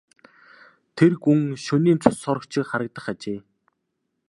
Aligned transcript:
Тэр 0.97 1.13
гүн 1.23 1.41
шөнийн 1.65 1.99
цус 2.03 2.17
сорогч 2.23 2.49
шиг 2.55 2.65
харагдах 2.69 3.05
ажээ. 3.11 3.39